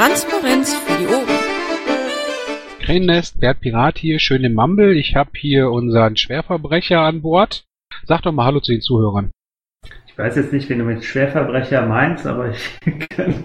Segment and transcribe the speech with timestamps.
[0.00, 1.28] Transparenz für die Ohren.
[2.80, 4.96] Krähennest, Bert Pirat hier, schön im Mumble.
[4.96, 7.66] Ich habe hier unseren Schwerverbrecher an Bord.
[8.04, 9.30] Sag doch mal Hallo zu den Zuhörern.
[10.06, 13.44] Ich weiß jetzt nicht, wen du mit Schwerverbrecher meinst, aber ich kann,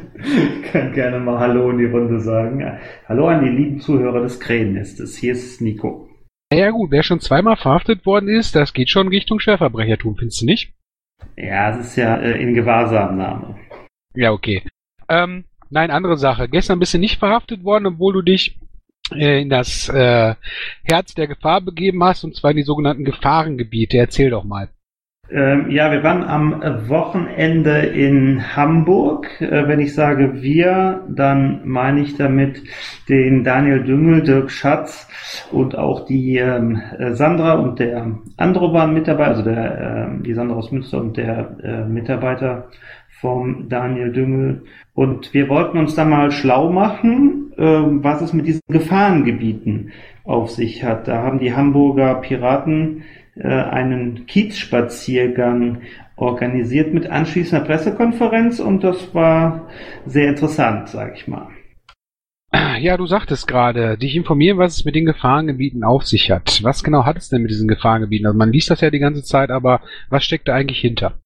[0.71, 2.79] kann gerne mal Hallo in die Runde sagen.
[3.06, 5.18] Hallo an die lieben Zuhörer des Krähennestes.
[5.18, 6.07] Hier ist Nico.
[6.54, 10.46] Ja gut, wer schon zweimal verhaftet worden ist, das geht schon Richtung Schwerverbrechertum, findest du
[10.46, 10.71] nicht?
[11.36, 13.57] Ja, es ist ja äh, in Gewahrsamnahme.
[14.14, 14.64] Ja, okay.
[15.10, 15.43] Ähm,
[15.75, 16.47] nein, andere Sache.
[16.50, 18.57] Gestern bist du nicht verhaftet worden, obwohl du dich
[19.14, 20.33] äh, in das äh,
[20.83, 23.97] Herz der Gefahr begeben hast, und zwar in die sogenannten Gefahrengebiete.
[23.97, 24.69] Erzähl doch mal.
[25.30, 29.42] Ähm, ja, wir waren am Wochenende in Hamburg.
[29.42, 32.61] Äh, wenn ich sage wir, dann meine ich damit
[33.09, 35.09] den Daniel Düngel, Dirk Schatz
[35.52, 40.33] und auch die ähm, äh, Sandra und der Andro waren mit also der, äh, die
[40.36, 42.69] Sandra aus Münster und der äh, Mitarbeiter
[43.19, 44.63] vom Daniel Düngel.
[44.94, 49.91] Und wir wollten uns da mal schlau machen, äh, was es mit diesen Gefahrengebieten
[50.23, 51.08] auf sich hat.
[51.08, 53.03] Da haben die Hamburger Piraten
[53.36, 55.81] äh, einen Kiezspaziergang
[56.16, 59.67] organisiert mit anschließender Pressekonferenz und das war
[60.05, 61.47] sehr interessant, sag ich mal.
[62.80, 66.61] Ja, du sagtest gerade, dich informieren, was es mit den Gefahrengebieten auf sich hat.
[66.63, 68.27] Was genau hat es denn mit diesen Gefahrengebieten?
[68.27, 71.19] Also man liest das ja die ganze Zeit, aber was steckt da eigentlich hinter?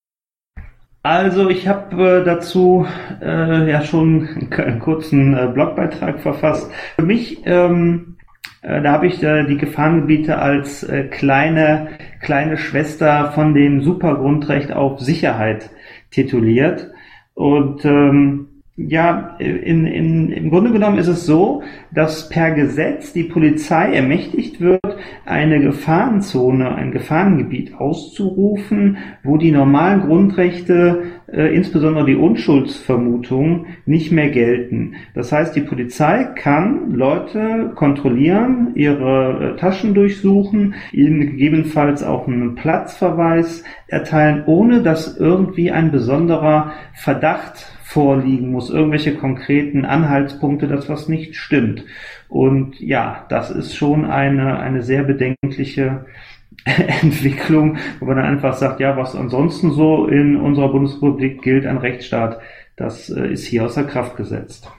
[1.02, 2.86] Also ich habe äh, dazu
[3.22, 6.72] äh, ja schon einen kurzen äh, Blogbeitrag verfasst.
[6.95, 8.17] Für mich ähm,
[8.61, 11.89] äh, da habe ich äh, die Gefahrengebiete als äh, kleine,
[12.22, 15.70] kleine Schwester von dem Supergrundrecht auf Sicherheit
[16.11, 16.92] tituliert.
[17.33, 23.23] Und ähm, ja, in, in, im Grunde genommen ist es so, dass per Gesetz die
[23.23, 24.80] Polizei ermächtigt wird,
[25.26, 34.30] eine Gefahrenzone, ein Gefahrengebiet auszurufen, wo die normalen Grundrechte, äh, insbesondere die Unschuldsvermutung, nicht mehr
[34.30, 34.95] gelten.
[35.14, 42.56] Das heißt, die Polizei kann Leute kontrollieren, ihre äh, Taschen durchsuchen, ihnen gegebenenfalls auch einen
[42.56, 51.10] Platzverweis erteilen, ohne dass irgendwie ein besonderer Verdacht vorliegen muss, irgendwelche konkreten Anhaltspunkte, dass was
[51.10, 51.79] nicht stimmt.
[52.28, 56.06] Und ja, das ist schon eine, eine sehr bedenkliche
[56.66, 61.78] Entwicklung, wo man dann einfach sagt, ja, was ansonsten so in unserer Bundesrepublik gilt an
[61.78, 62.39] Rechtsstaat,
[62.76, 64.72] das äh, ist hier außer Kraft gesetzt.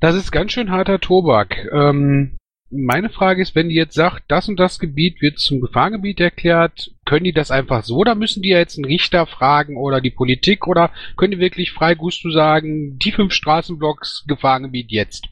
[0.00, 1.68] Das ist ganz schön harter Tobak.
[1.72, 2.36] Ähm,
[2.70, 6.92] meine Frage ist, wenn die jetzt sagt, das und das Gebiet wird zum Gefahrengebiet erklärt,
[7.04, 10.68] können die das einfach so oder müssen die jetzt einen Richter fragen oder die Politik
[10.68, 15.28] oder können die wirklich frei Gusto sagen, die fünf Straßenblocks Gefahrengebiet jetzt?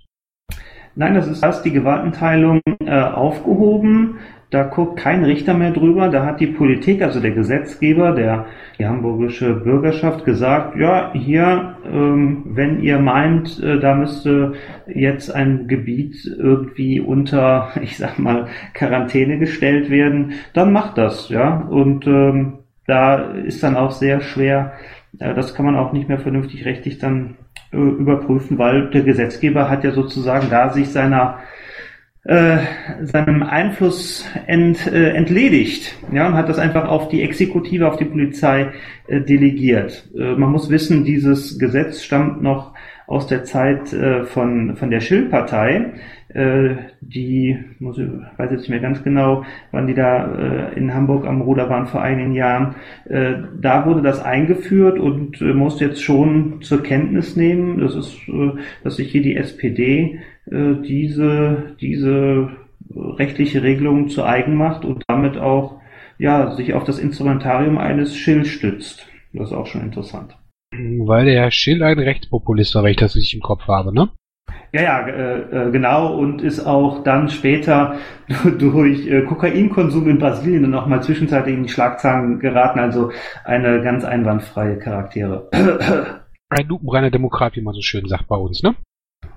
[0.98, 4.16] Nein, das ist erst die Gewaltenteilung äh, aufgehoben.
[4.50, 6.08] Da guckt kein Richter mehr drüber.
[6.08, 8.46] Da hat die Politik, also der Gesetzgeber, der
[8.80, 14.54] die hamburgische Bürgerschaft gesagt, ja, hier, ähm, wenn ihr meint, äh, da müsste
[14.88, 21.60] jetzt ein Gebiet irgendwie unter, ich sag mal, Quarantäne gestellt werden, dann macht das, ja.
[21.60, 22.54] Und ähm,
[22.88, 24.72] da ist dann auch sehr schwer,
[25.20, 27.36] äh, das kann man auch nicht mehr vernünftig rechtlich dann
[27.72, 31.38] überprüfen, weil der Gesetzgeber hat ja sozusagen da sich seiner
[32.24, 32.58] äh,
[33.02, 38.04] seinem Einfluss ent, äh, entledigt ja, und hat das einfach auf die Exekutive, auf die
[38.04, 38.72] Polizei
[39.06, 40.10] äh, delegiert.
[40.14, 42.74] Äh, man muss wissen, dieses Gesetz stammt noch
[43.06, 45.94] aus der Zeit äh, von, von der Schill-Partei,
[46.28, 50.94] äh, die, muss ich weiß jetzt nicht mehr ganz genau, wann die da äh, in
[50.94, 52.74] Hamburg am Ruder waren vor einigen Jahren.
[53.06, 58.28] Äh, da wurde das eingeführt und äh, muss jetzt schon zur Kenntnis nehmen, das ist,
[58.28, 58.52] äh,
[58.84, 62.50] dass sich hier die SPD äh, diese, diese
[62.94, 65.80] rechtliche Regelung zu eigen macht und damit auch
[66.18, 69.06] ja, sich auf das Instrumentarium eines Schill stützt.
[69.32, 70.36] Das ist auch schon interessant.
[70.72, 74.10] Weil der Herr Schill ein Rechtspopulist war, wenn ich das richtig im Kopf habe, ne?
[74.72, 77.96] Ja, ja, äh, äh genau, und ist auch dann später
[78.58, 83.10] durch äh, Kokainkonsum in Brasilien dann auch mal zwischenzeitlich in die Schlagzeilen geraten, also
[83.44, 85.48] eine ganz einwandfreie Charaktere.
[86.50, 88.74] Ein lupenreiner Demokrat, wie man so schön sagt bei uns, ne?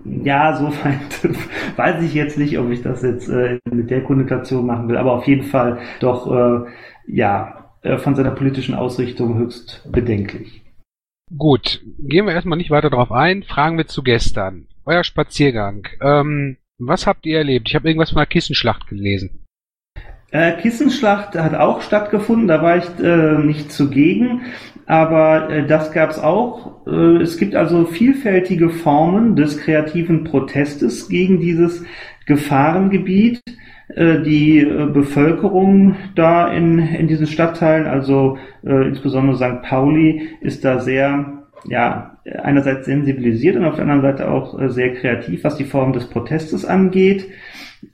[0.06, 1.36] Ja, so weit
[1.76, 5.14] weiß ich jetzt nicht, ob ich das jetzt äh, mit der Konnotation machen will, aber
[5.14, 6.70] auf jeden Fall doch, äh,
[7.08, 10.62] ja, äh, von seiner politischen Ausrichtung höchst bedenklich.
[11.38, 13.44] Gut, gehen wir erstmal nicht weiter darauf ein.
[13.44, 14.68] Fragen wir zu gestern.
[14.86, 15.88] Euer Spaziergang.
[16.02, 17.70] Ähm, was habt ihr erlebt?
[17.70, 19.46] Ich habe irgendwas von einer Kissenschlacht gelesen.
[20.32, 24.44] Äh, Kissenschlacht hat auch stattgefunden, da war ich äh, nicht zugegen,
[24.86, 26.88] aber äh, das gab es auch.
[26.88, 31.84] Äh, es gibt also vielfältige Formen des kreativen Protestes gegen dieses
[32.26, 33.42] Gefahrengebiet.
[33.96, 39.64] Äh, die äh, Bevölkerung da in, in diesen Stadtteilen, also insbesondere St.
[39.64, 44.94] Pauli, ist da sehr ja, einerseits sensibilisiert und auf der anderen Seite auch äh, sehr
[44.94, 47.30] kreativ, was die Form des Protestes angeht.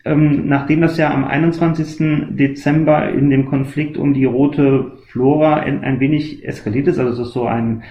[0.03, 2.35] Ähm, nachdem das ja am 21.
[2.35, 7.27] Dezember in dem Konflikt um die rote Flora ein, ein wenig eskaliert ist, also es
[7.27, 7.83] ist so ein,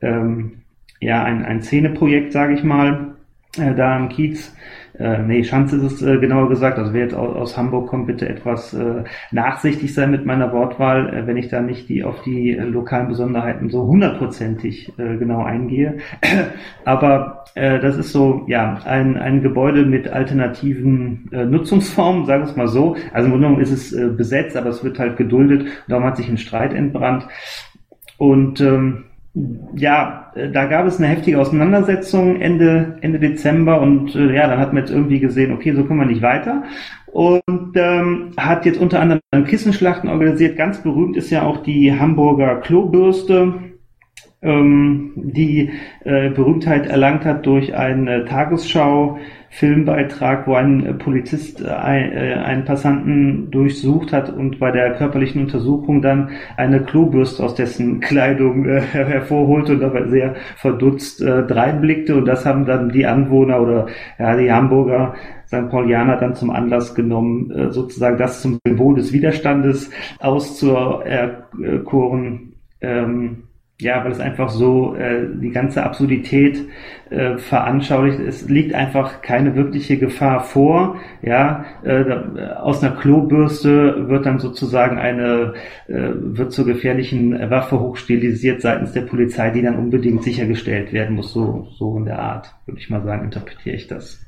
[0.00, 0.62] ähm,
[1.00, 3.16] ja, ein, ein Szeneprojekt, sage ich mal,
[3.58, 4.54] äh, da am Kiez,
[4.98, 6.78] äh, nee, Schanz ist es äh, genauer gesagt.
[6.78, 11.14] Also wer jetzt aus, aus Hamburg kommt, bitte etwas äh, nachsichtig sein mit meiner Wortwahl,
[11.14, 15.44] äh, wenn ich da nicht die auf die äh, lokalen Besonderheiten so hundertprozentig äh, genau
[15.44, 15.98] eingehe.
[16.84, 22.50] Aber äh, das ist so, ja, ein, ein Gebäude mit alternativen äh, Nutzungsformen, sagen wir
[22.50, 22.96] es mal so.
[23.12, 25.66] Also im Grunde genommen ist es äh, besetzt, aber es wird halt geduldet.
[25.88, 27.26] Darum hat sich ein Streit entbrannt.
[28.18, 29.04] Und ähm,
[29.74, 34.58] ja, äh, da gab es eine heftige Auseinandersetzung Ende, Ende Dezember und äh, ja, dann
[34.58, 36.64] hat man jetzt irgendwie gesehen, okay, so kommen wir nicht weiter.
[37.06, 40.56] Und ähm, hat jetzt unter anderem Kissenschlachten organisiert.
[40.56, 43.54] Ganz berühmt ist ja auch die Hamburger Klobürste,
[44.44, 45.70] die
[46.04, 49.18] äh, Berühmtheit erlangt hat durch eine Tagesschau
[49.54, 55.42] Filmbeitrag, wo ein äh, Polizist äh, äh, einen Passanten durchsucht hat und bei der körperlichen
[55.42, 62.16] Untersuchung dann eine Klobürste aus dessen Kleidung äh, hervorholt und dabei sehr verdutzt äh, dreinblickte
[62.16, 63.88] und das haben dann die Anwohner oder
[64.18, 65.16] ja, die Hamburger
[65.46, 65.68] St.
[65.68, 72.54] Paulianer dann zum Anlass genommen, äh, sozusagen das zum Symbol des Widerstandes auszuerkoren.
[72.80, 73.42] Ähm,
[73.82, 76.64] ja, weil es einfach so äh, die ganze Absurdität
[77.10, 78.20] äh, veranschaulicht.
[78.20, 80.96] Es liegt einfach keine wirkliche Gefahr vor.
[81.22, 82.04] Ja, äh,
[82.56, 85.54] aus einer Klobürste wird dann sozusagen eine
[85.88, 91.32] äh, wird zur gefährlichen Waffe hochstilisiert seitens der Polizei, die dann unbedingt sichergestellt werden muss.
[91.32, 94.24] So so in der Art, würde ich mal sagen, interpretiere ich das.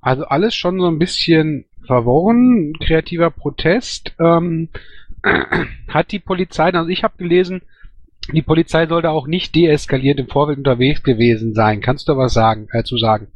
[0.00, 4.14] Also alles schon so ein bisschen verworren, kreativer Protest.
[4.20, 4.68] Ähm,
[5.88, 7.62] hat die Polizei, also ich habe gelesen,
[8.32, 11.80] die Polizei sollte auch nicht deeskaliert im Vorfeld unterwegs gewesen sein.
[11.80, 13.28] Kannst du was sagen, äh, zu sagen?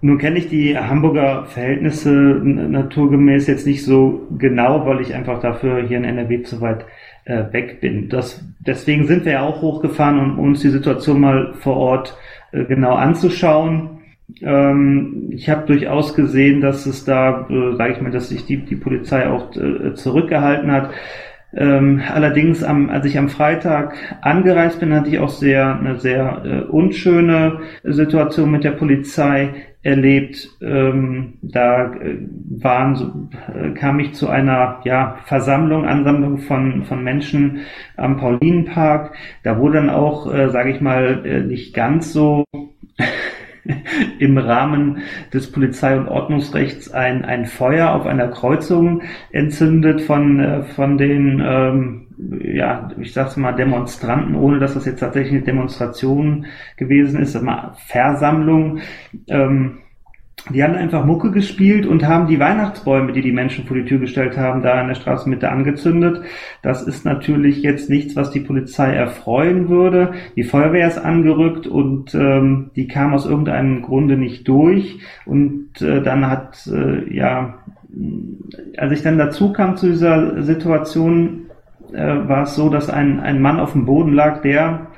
[0.00, 5.82] Nun kenne ich die Hamburger Verhältnisse naturgemäß jetzt nicht so genau, weil ich einfach dafür
[5.86, 6.84] hier in NRW zu weit
[7.24, 8.10] äh, weg bin.
[8.10, 12.18] Das, deswegen sind wir ja auch hochgefahren, um uns die Situation mal vor Ort
[12.52, 14.02] äh, genau anzuschauen.
[14.42, 18.58] Ähm, ich habe durchaus gesehen, dass es da, äh, sage ich mal, dass sich die,
[18.58, 20.90] die Polizei auch äh, zurückgehalten hat.
[21.56, 26.42] Ähm, allerdings, am, als ich am Freitag angereist bin, hatte ich auch sehr eine sehr
[26.44, 29.50] äh, unschöne Situation mit der Polizei
[29.82, 30.48] erlebt.
[30.62, 32.16] Ähm, da äh,
[32.60, 33.12] waren so,
[33.54, 37.60] äh, kam ich zu einer ja, Versammlung, Ansammlung von von Menschen
[37.96, 39.14] am Paulinenpark.
[39.44, 42.44] Da wurde dann auch, äh, sage ich mal, äh, nicht ganz so
[44.18, 44.98] im Rahmen
[45.32, 49.02] des Polizei- und Ordnungsrechts ein, ein Feuer auf einer Kreuzung
[49.32, 52.06] entzündet von, äh, von den, ähm,
[52.42, 56.46] ja, ich sag's mal, Demonstranten, ohne dass das jetzt tatsächlich eine Demonstration
[56.76, 58.80] gewesen ist, mal Versammlung.
[59.28, 59.78] Ähm,
[60.50, 63.98] die haben einfach Mucke gespielt und haben die Weihnachtsbäume, die die Menschen vor die Tür
[63.98, 66.20] gestellt haben, da in der Straßenmitte angezündet.
[66.60, 70.12] Das ist natürlich jetzt nichts, was die Polizei erfreuen würde.
[70.36, 74.98] Die Feuerwehr ist angerückt und ähm, die kam aus irgendeinem Grunde nicht durch.
[75.24, 77.54] Und äh, dann hat, äh, ja,
[78.76, 81.46] als ich dann dazu kam zu dieser Situation,
[81.94, 84.88] äh, war es so, dass ein, ein Mann auf dem Boden lag, der,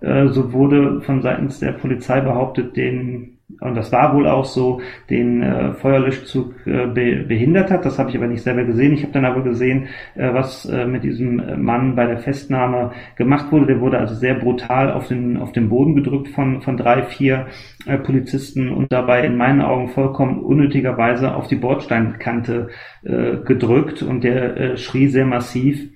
[0.00, 4.80] äh, so wurde von seitens der Polizei behauptet, den und das war wohl auch so,
[5.10, 7.84] den äh, Feuerlöschzug äh, be behindert hat.
[7.84, 8.92] Das habe ich aber nicht selber gesehen.
[8.92, 13.50] Ich habe dann aber gesehen, äh, was äh, mit diesem Mann bei der Festnahme gemacht
[13.50, 13.66] wurde.
[13.66, 17.46] Der wurde also sehr brutal auf den, auf den Boden gedrückt von, von drei, vier
[17.86, 22.68] äh, Polizisten und dabei in meinen Augen vollkommen unnötigerweise auf die Bordsteinkante
[23.02, 25.88] äh, gedrückt und der äh, schrie sehr massiv.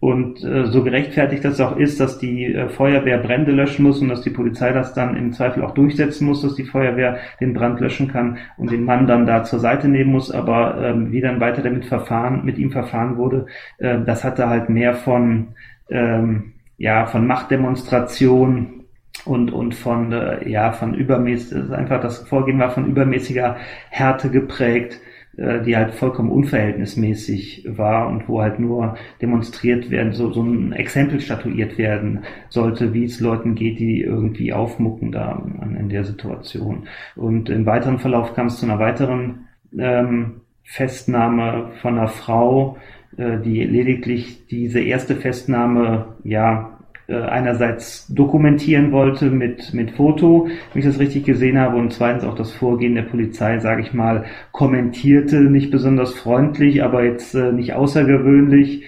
[0.00, 4.08] Und äh, so gerechtfertigt das auch ist, dass die äh, Feuerwehr Brände löschen muss und
[4.08, 7.80] dass die Polizei das dann im Zweifel auch durchsetzen muss, dass die Feuerwehr den Brand
[7.80, 10.30] löschen kann und den Mann dann da zur Seite nehmen muss.
[10.30, 13.46] Aber ähm, wie dann weiter damit verfahren, mit ihm verfahren wurde,
[13.78, 15.48] äh, das hatte halt mehr von
[15.90, 18.84] ähm, ja von Machtdemonstration
[19.24, 23.56] und und von äh, ja von übermäßig einfach das Vorgehen war von übermäßiger
[23.90, 25.00] Härte geprägt
[25.38, 31.20] die halt vollkommen unverhältnismäßig war und wo halt nur demonstriert werden, so, so ein Exempel
[31.20, 35.40] statuiert werden sollte, wie es Leuten geht, die irgendwie aufmucken da
[35.78, 36.88] in der Situation.
[37.14, 39.46] Und im weiteren Verlauf kam es zu einer weiteren
[39.78, 42.76] ähm, Festnahme von einer Frau,
[43.16, 46.77] äh, die lediglich diese erste Festnahme ja äh,
[47.14, 52.34] einerseits dokumentieren wollte mit, mit Foto, wenn ich das richtig gesehen habe, und zweitens auch
[52.34, 57.72] das Vorgehen der Polizei, sage ich mal, kommentierte, nicht besonders freundlich, aber jetzt äh, nicht
[57.74, 58.84] außergewöhnlich.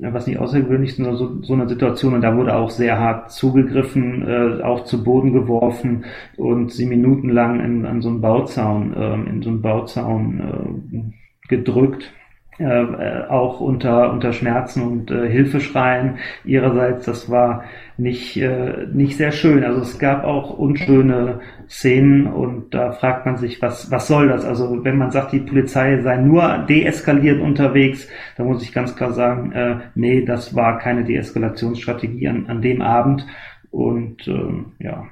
[0.00, 2.14] was nicht außergewöhnlich ist, in so, so einer Situation.
[2.14, 6.04] Und da wurde auch sehr hart zugegriffen, äh, auch zu Boden geworfen
[6.36, 12.12] und sie minutenlang in, an so einen Bauzaun, äh, in so einen Bauzaun äh, gedrückt.
[12.60, 17.06] Äh, auch unter, unter Schmerzen und äh, Hilfeschreien ihrerseits.
[17.06, 17.64] Das war
[17.96, 19.64] nicht, äh, nicht sehr schön.
[19.64, 21.40] Also es gab auch unschöne
[21.70, 24.44] Szenen und da fragt man sich, was, was soll das?
[24.44, 29.12] Also wenn man sagt, die Polizei sei nur deeskaliert unterwegs, dann muss ich ganz klar
[29.12, 33.26] sagen, äh, nee, das war keine Deeskalationsstrategie an, an dem Abend
[33.70, 35.06] und äh, ja.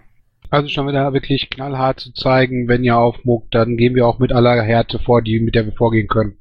[0.50, 4.33] Also schon wieder wirklich knallhart zu zeigen, wenn ihr aufmuckt, dann gehen wir auch mit
[4.33, 6.37] aller Härte vor, die mit der wir vorgehen können.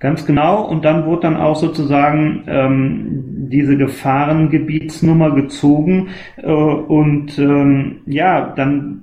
[0.00, 0.64] Ganz genau.
[0.64, 6.08] Und dann wurde dann auch sozusagen ähm, diese Gefahrengebietsnummer gezogen.
[6.38, 9.02] Äh, und ähm, ja, dann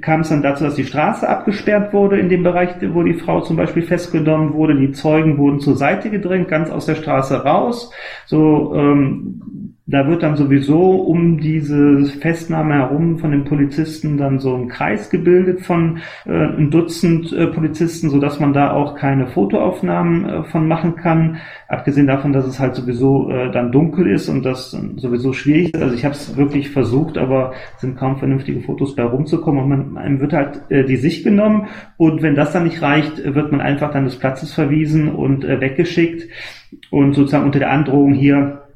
[0.00, 3.42] kam es dann dazu, dass die Straße abgesperrt wurde in dem Bereich, wo die Frau
[3.42, 4.74] zum Beispiel festgenommen wurde.
[4.74, 7.92] Die Zeugen wurden zur Seite gedrängt, ganz aus der Straße raus.
[8.24, 9.42] So ähm,
[9.90, 15.08] da wird dann sowieso um diese Festnahme herum von den Polizisten dann so ein Kreis
[15.08, 20.44] gebildet von äh, ein Dutzend äh, Polizisten, so dass man da auch keine Fotoaufnahmen äh,
[20.44, 21.38] von machen kann.
[21.68, 25.82] Abgesehen davon, dass es halt sowieso äh, dann dunkel ist und das sowieso schwierig ist.
[25.82, 29.96] Also ich habe es wirklich versucht, aber sind kaum vernünftige Fotos bei rumzukommen und man
[29.96, 33.62] einem wird halt äh, die Sicht genommen und wenn das dann nicht reicht, wird man
[33.62, 36.28] einfach dann des Platzes verwiesen und äh, weggeschickt
[36.90, 38.67] und sozusagen unter der Androhung hier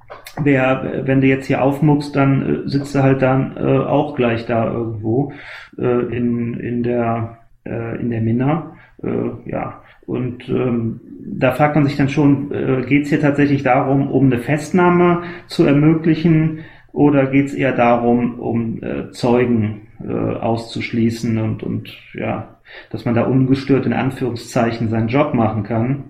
[0.43, 4.47] wer, wenn du jetzt hier aufmuckst, dann äh, sitzt du halt dann äh, auch gleich
[4.47, 5.33] da irgendwo
[5.79, 8.77] äh, in, in der äh, in der Minna.
[9.03, 9.83] Äh, ja.
[10.07, 14.27] Und ähm, da fragt man sich dann schon, äh, geht es hier tatsächlich darum, um
[14.27, 16.61] eine Festnahme zu ermöglichen
[16.93, 22.57] oder geht es eher darum, um äh, Zeugen äh, auszuschließen und, und ja,
[22.91, 26.05] dass man da ungestört in Anführungszeichen seinen Job machen kann.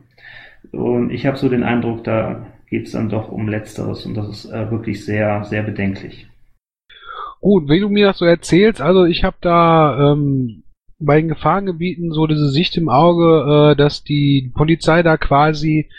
[0.73, 4.29] Und ich habe so den Eindruck, da geht es dann doch um Letzteres und das
[4.31, 6.27] ist äh, wirklich sehr, sehr bedenklich.
[7.43, 10.63] Gut, wenn du mir das so erzählst, also ich habe da ähm,
[10.99, 15.91] bei den Gefahrengebieten so diese Sicht im Auge, äh, dass die Polizei da quasi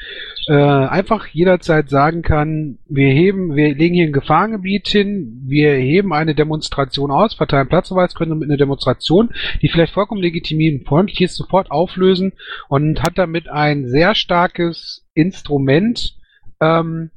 [0.47, 6.11] äh, einfach jederzeit sagen kann, wir heben, wir legen hier ein Gefahrengebiet hin, wir heben
[6.11, 9.29] eine Demonstration aus, verteilen Platzverweis, können mit einer Demonstration,
[9.61, 12.33] die vielleicht vollkommen legitim und ist, sofort auflösen
[12.67, 16.15] und hat damit ein sehr starkes Instrument,
[16.63, 17.11] ähm,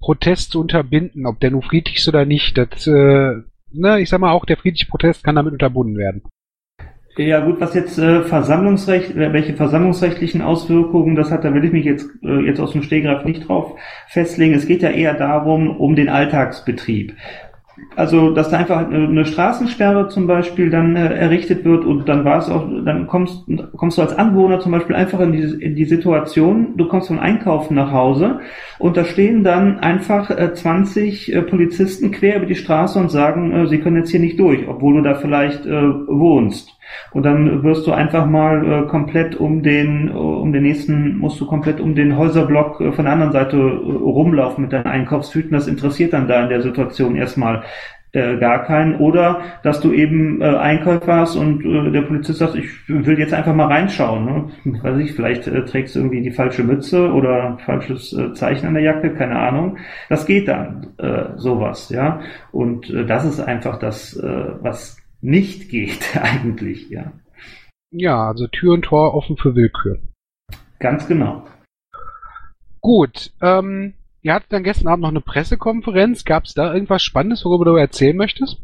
[0.00, 2.58] Protest zu unterbinden, ob der nun friedlich ist oder nicht.
[2.58, 3.34] Das, äh,
[3.72, 6.22] ne, ich sag mal, auch der friedliche Protest kann damit unterbunden werden.
[7.16, 11.72] Ja gut, was jetzt äh, Versammlungsrecht, äh, welche versammlungsrechtlichen Auswirkungen das hat, da will ich
[11.72, 13.78] mich jetzt äh, jetzt aus dem Stehgreif nicht drauf
[14.08, 14.54] festlegen.
[14.54, 17.14] Es geht ja eher darum, um den Alltagsbetrieb.
[17.94, 22.38] Also, dass da einfach eine, Straßensperre zum Beispiel dann äh, errichtet wird und dann war
[22.38, 23.44] es auch, dann kommst,
[23.76, 27.18] kommst du als Anwohner zum Beispiel einfach in die, in die Situation, du kommst vom
[27.18, 28.40] Einkaufen nach Hause
[28.78, 33.52] und da stehen dann einfach äh, 20 äh, Polizisten quer über die Straße und sagen,
[33.52, 36.70] äh, sie können jetzt hier nicht durch, obwohl du da vielleicht äh, wohnst.
[37.12, 41.40] Und dann wirst du einfach mal äh, komplett um den, äh, um den nächsten, musst
[41.40, 45.52] du komplett um den Häuserblock äh, von der anderen Seite äh, rumlaufen mit deinen Einkaufstüten.
[45.52, 47.62] Das interessiert dann da in der Situation erstmal
[48.12, 48.96] äh, gar keinen.
[48.96, 53.34] Oder dass du eben äh, Einkäufer hast und äh, der Polizist sagt, ich will jetzt
[53.34, 54.24] einfach mal reinschauen.
[54.24, 54.80] Ne?
[54.82, 58.74] Weiß ich, vielleicht äh, trägst du irgendwie die falsche Mütze oder falsches äh, Zeichen an
[58.74, 59.78] der Jacke, keine Ahnung.
[60.08, 62.20] Das geht dann, äh, sowas, ja.
[62.50, 67.12] Und äh, das ist einfach das, äh, was nicht geht eigentlich, ja.
[67.90, 69.98] Ja, also Tür und Tor offen für Willkür.
[70.78, 71.46] Ganz genau.
[72.80, 76.24] Gut, ähm, ihr hattet dann gestern Abend noch eine Pressekonferenz.
[76.24, 78.60] Gab es da irgendwas Spannendes, worüber du erzählen möchtest?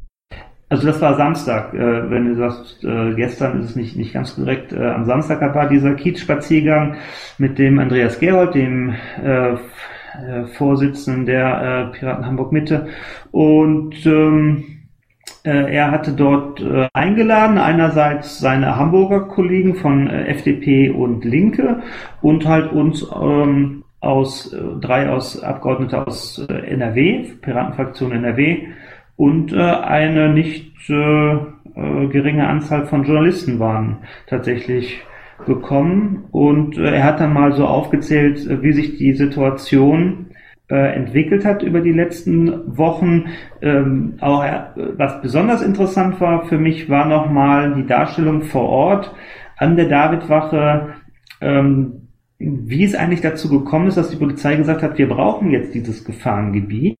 [0.70, 4.34] Also das war Samstag, äh, wenn du sagst, äh, gestern ist es nicht, nicht ganz
[4.34, 4.72] korrekt.
[4.72, 6.96] Äh, am Samstag war dieser Kiez-Spaziergang
[7.38, 9.56] mit dem Andreas Gerold, dem äh, äh
[10.54, 12.88] Vorsitzenden der äh, Piraten Hamburg Mitte.
[13.30, 14.77] Und ähm, äh,
[15.50, 21.82] er hatte dort äh, eingeladen, einerseits seine Hamburger Kollegen von äh, FDP und Linke
[22.22, 28.68] und halt uns ähm, aus drei aus Abgeordnete aus NRW, Piratenfraktion NRW
[29.16, 33.96] und eine nicht geringe Anzahl von Journalisten waren
[34.28, 35.02] tatsächlich
[35.46, 40.27] gekommen und er hat dann mal so aufgezählt, wie sich die Situation äh,
[40.74, 43.26] entwickelt hat über die letzten Wochen.
[43.62, 44.64] Ähm, auch äh,
[44.96, 49.14] was besonders interessant war für mich, war nochmal die Darstellung vor Ort
[49.56, 50.94] an der Davidwache,
[51.40, 52.08] ähm,
[52.38, 56.04] wie es eigentlich dazu gekommen ist, dass die Polizei gesagt hat, wir brauchen jetzt dieses
[56.04, 56.96] Gefahrengebiet.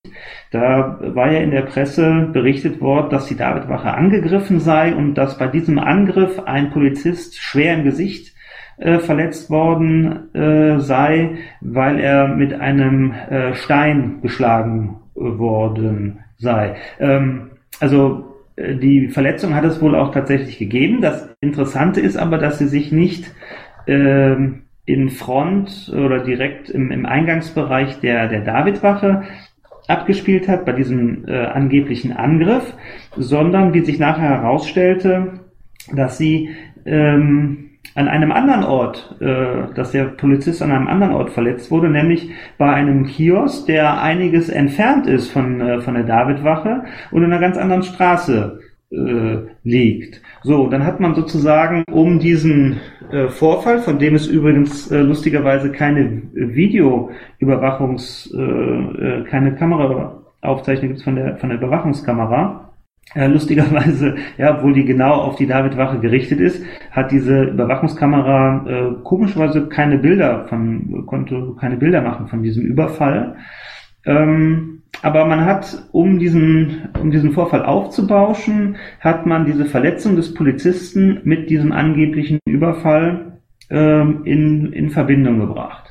[0.51, 5.37] Da war ja in der Presse berichtet worden, dass die Davidwache angegriffen sei und dass
[5.37, 8.35] bei diesem Angriff ein Polizist schwer im Gesicht
[8.79, 16.75] äh, verletzt worden äh, sei, weil er mit einem äh, Stein geschlagen worden sei.
[16.99, 21.01] Ähm, also äh, die Verletzung hat es wohl auch tatsächlich gegeben.
[21.01, 23.29] Das Interessante ist aber, dass sie sich nicht
[23.87, 29.23] ähm, in Front oder direkt im, im Eingangsbereich der, der Davidwache
[29.87, 32.73] abgespielt hat bei diesem äh, angeblichen Angriff,
[33.17, 35.41] sondern wie sich nachher herausstellte,
[35.93, 36.49] dass sie
[36.85, 41.89] ähm, an einem anderen Ort, äh, dass der Polizist an einem anderen Ort verletzt wurde,
[41.89, 47.31] nämlich bei einem Kiosk, der einiges entfernt ist von, äh, von der Davidwache und in
[47.31, 48.59] einer ganz anderen Straße
[48.91, 50.21] äh, liegt.
[50.43, 52.79] So, dann hat man sozusagen um diesen
[53.11, 61.03] äh, Vorfall, von dem es übrigens äh, lustigerweise keine Videoüberwachungs, äh, äh, keine Kameraaufzeichnung gibt
[61.03, 62.68] von der von der Überwachungskamera,
[63.15, 69.67] lustigerweise, ja, obwohl die genau auf die Davidwache gerichtet ist, hat diese Überwachungskamera äh, komischerweise
[69.67, 73.35] keine Bilder von, konnte keine Bilder machen von diesem Überfall.
[74.05, 80.33] Ähm, aber man hat, um diesen, um diesen Vorfall aufzubauschen, hat man diese Verletzung des
[80.33, 83.39] Polizisten mit diesem angeblichen Überfall
[83.69, 85.88] ähm, in, in Verbindung gebracht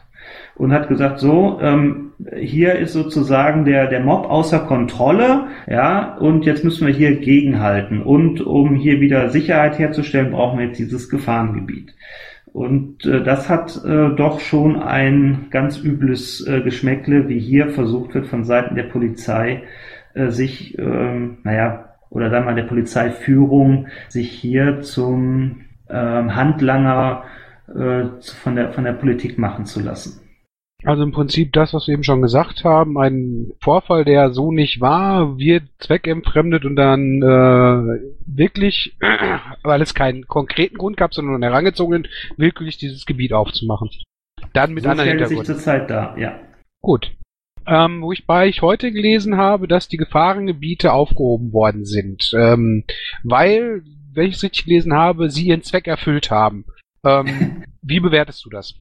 [0.59, 6.45] und hat gesagt, so, ähm, hier ist sozusagen der, der Mob außer Kontrolle, ja, und
[6.45, 8.03] jetzt müssen wir hier gegenhalten.
[8.03, 11.95] Und um hier wieder Sicherheit herzustellen, brauchen wir jetzt dieses Gefahrengebiet.
[12.53, 18.15] Und äh, das hat äh, doch schon ein ganz übles äh, Geschmäckle, wie hier versucht
[18.15, 19.63] wird von Seiten der Polizei,
[20.15, 27.25] äh, sich, äh, naja, oder dann mal der Polizeiführung, sich hier zum äh, Handlanger
[27.69, 28.05] äh,
[28.43, 30.28] von, der, von der Politik machen zu lassen.
[30.85, 34.81] Also im Prinzip das, was wir eben schon gesagt haben, ein Vorfall, der so nicht
[34.81, 38.97] war, wird zweckentfremdet und dann äh, wirklich,
[39.65, 42.07] weil es keinen konkreten Grund gab, sondern einen herangezogenen,
[42.37, 43.91] willkürlich dieses Gebiet aufzumachen.
[44.53, 45.65] Dann mit so anderen stellt sich Hintergründen.
[45.65, 46.39] zurzeit da, ja.
[46.81, 47.13] Gut.
[47.67, 52.85] Ähm, wo ich bei ich heute gelesen habe, dass die Gefahrengebiete aufgehoben worden sind, ähm,
[53.25, 53.83] weil,
[54.15, 56.65] wenn ich es richtig gelesen habe, sie ihren Zweck erfüllt haben.
[57.05, 58.79] Ähm, wie bewertest du das?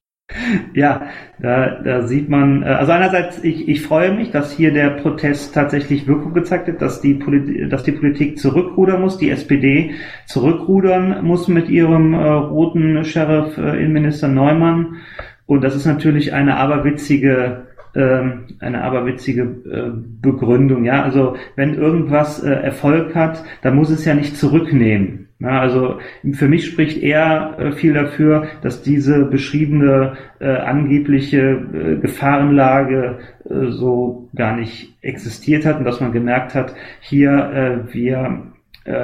[0.74, 1.08] Ja,
[1.40, 5.54] da, da sieht man, äh, also einerseits, ich, ich freue mich, dass hier der Protest
[5.54, 9.92] tatsächlich Wirkung gezeigt hat, dass die, Politik, dass die Politik zurückrudern muss, die SPD
[10.26, 14.98] zurückrudern muss mit ihrem äh, roten Sheriff, äh, Innenminister Neumann.
[15.46, 20.86] Und das ist natürlich eine aberwitzige ähm, eine aberwitzige äh, Begründung.
[20.86, 25.27] Ja, also wenn irgendwas äh, Erfolg hat, dann muss es ja nicht zurücknehmen.
[25.40, 26.00] Ja, also
[26.34, 33.68] für mich spricht eher äh, viel dafür, dass diese beschriebene äh, angebliche äh, Gefahrenlage äh,
[33.68, 38.44] so gar nicht existiert hat und dass man gemerkt hat, hier äh, wir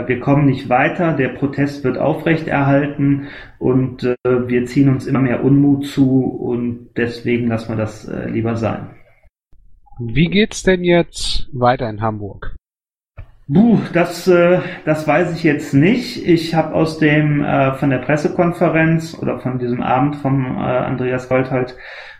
[0.07, 3.27] wir kommen nicht weiter, der Protest wird aufrechterhalten
[3.59, 8.91] und wir ziehen uns immer mehr Unmut zu und deswegen lassen wir das lieber sein.
[9.99, 12.55] Wie geht's denn jetzt weiter in Hamburg?
[13.47, 16.25] Buh, das, äh, das weiß ich jetzt nicht.
[16.25, 21.27] Ich habe aus dem äh, von der Pressekonferenz oder von diesem Abend vom äh, Andreas
[21.27, 21.75] Gold halt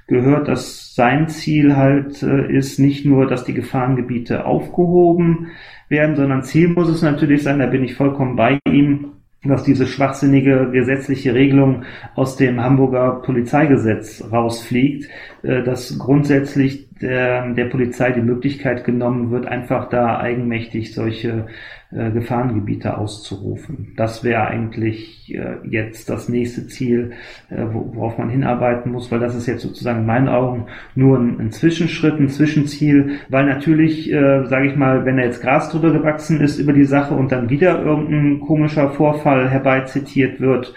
[0.08, 5.52] gehört, dass sein Ziel halt äh, ist, nicht nur, dass die Gefahrengebiete aufgehoben
[5.88, 9.14] werden, sondern Ziel muss es natürlich sein, da bin ich vollkommen bei ihm,
[9.46, 11.84] dass diese schwachsinnige gesetzliche Regelung
[12.16, 15.10] aus dem Hamburger Polizeigesetz rausfliegt,
[15.44, 21.48] äh, dass grundsätzlich der, der Polizei die Möglichkeit genommen wird, einfach da eigenmächtig solche
[21.96, 23.94] äh, Gefahrengebiete auszurufen.
[23.96, 27.12] Das wäre eigentlich äh, jetzt das nächste Ziel,
[27.50, 31.40] äh, worauf man hinarbeiten muss, weil das ist jetzt sozusagen in meinen Augen nur ein,
[31.40, 35.92] ein Zwischenschritt, ein Zwischenziel, weil natürlich, äh, sage ich mal, wenn da jetzt Gras drüber
[35.92, 40.74] gewachsen ist über die Sache und dann wieder irgendein komischer Vorfall herbeizitiert wird,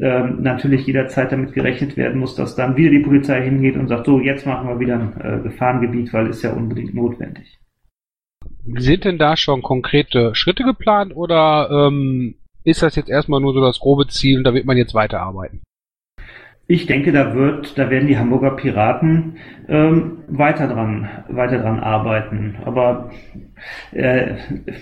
[0.00, 4.06] ähm, natürlich jederzeit damit gerechnet werden muss, dass dann wieder die Polizei hingeht und sagt,
[4.06, 7.57] so, jetzt machen wir wieder ein äh, Gefahrengebiet, weil ist ja unbedingt notwendig.
[8.76, 13.60] Sind denn da schon konkrete Schritte geplant oder ähm, ist das jetzt erstmal nur so
[13.60, 15.62] das grobe Ziel und da wird man jetzt weiterarbeiten?
[16.70, 22.56] Ich denke, da wird, da werden die Hamburger Piraten ähm, weiter dran, weiter dran arbeiten.
[22.62, 23.10] Aber
[23.92, 24.34] äh,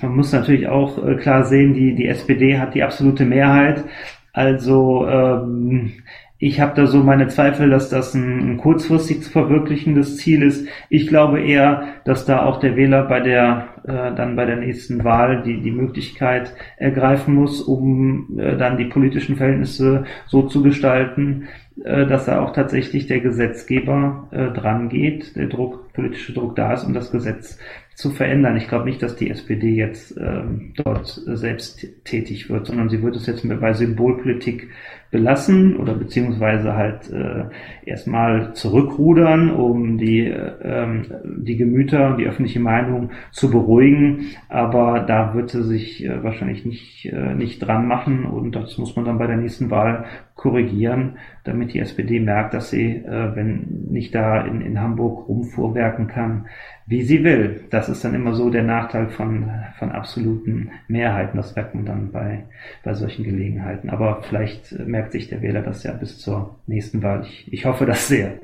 [0.03, 3.85] man muss natürlich auch äh, klar sehen, die die SPD hat die absolute Mehrheit.
[4.33, 5.93] Also ähm,
[6.39, 10.69] ich habe da so meine Zweifel, dass das ein, ein kurzfristig zu verwirklichendes Ziel ist.
[10.91, 15.03] Ich glaube eher, dass da auch der Wähler bei der äh, dann bei der nächsten
[15.05, 21.49] Wahl die die Möglichkeit ergreifen muss, um äh, dann die politischen Verhältnisse so zu gestalten,
[21.85, 26.75] äh, dass da auch tatsächlich der Gesetzgeber äh, dran geht, der Druck, politische Druck da
[26.75, 27.59] ist, um das Gesetz
[27.97, 28.59] zu verändern.
[28.59, 33.17] Ich glaube nicht, dass die SPD jetzt ähm, dort selbst tätig wird, sondern sie wird
[33.17, 34.69] es jetzt bei Symbolpolitik
[35.11, 37.45] belassen oder beziehungsweise halt äh,
[37.87, 44.27] erstmal zurückrudern, um die, äh, die Gemüter und die öffentliche Meinung zu beruhigen.
[44.51, 48.95] Aber da wird sie sich äh, wahrscheinlich nicht, äh, nicht dran machen und das muss
[48.95, 50.05] man dann bei der nächsten Wahl
[50.47, 56.07] korrigieren, damit die SPD merkt, dass sie, äh, wenn nicht da in, in Hamburg rumfuhrwerken
[56.07, 56.47] kann,
[56.87, 57.65] wie sie will.
[57.71, 61.37] Das ist dann immer so der Nachteil von, von absoluten Mehrheiten.
[61.37, 62.45] Das merkt man dann bei,
[62.85, 63.91] bei solchen Gelegenheiten.
[63.91, 67.23] Aber vielleicht merkt sich der Wähler das ja bis zur nächsten Wahl.
[67.23, 68.35] Ich, ich hoffe das sehr.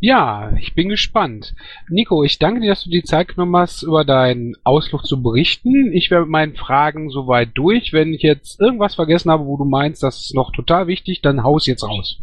[0.00, 1.54] Ja, ich bin gespannt.
[1.88, 5.92] Nico, ich danke dir, dass du die Zeit genommen hast, über deinen Ausflug zu berichten.
[5.92, 7.92] Ich wäre mit meinen Fragen soweit durch.
[7.92, 11.42] Wenn ich jetzt irgendwas vergessen habe, wo du meinst, das ist noch total wichtig, dann
[11.42, 12.20] haus jetzt raus.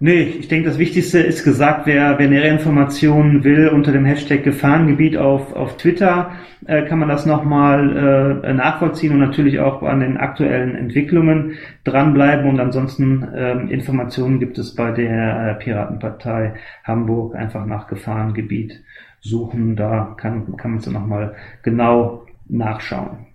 [0.00, 4.42] Nee, ich denke, das Wichtigste ist gesagt, wer, wer nähere Informationen will, unter dem Hashtag
[4.42, 6.32] Gefahrengebiet auf, auf Twitter
[6.66, 11.52] äh, kann man das nochmal äh, nachvollziehen und natürlich auch an den aktuellen Entwicklungen
[11.84, 12.48] dranbleiben.
[12.50, 18.82] Und ansonsten äh, Informationen gibt es bei der äh, Piratenpartei Hamburg einfach nach Gefahrengebiet
[19.20, 19.76] suchen.
[19.76, 23.26] Da kann, kann man es nochmal genau nachschauen.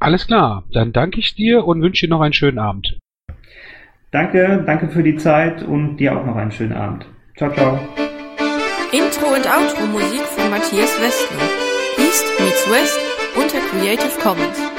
[0.00, 2.99] Alles klar, dann danke ich dir und wünsche dir noch einen schönen Abend.
[4.10, 7.06] Danke, danke für die Zeit und dir auch noch einen schönen Abend.
[7.36, 7.78] Ciao, ciao.
[8.92, 11.48] Intro und Outro Musik von Matthias Westner.
[11.96, 12.98] East meets West
[13.36, 14.69] unter Creative Commons.